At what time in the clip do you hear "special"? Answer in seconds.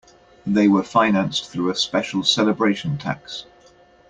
1.75-2.23